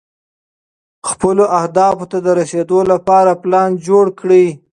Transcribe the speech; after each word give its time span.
خپلو 1.09 1.43
اهدافو 1.59 2.05
ته 2.11 2.17
د 2.25 2.27
رسېدو 2.39 2.79
لپاره 2.91 3.31
پلان 3.43 3.69
جوړ 3.87 4.05
کړئ. 4.19 4.47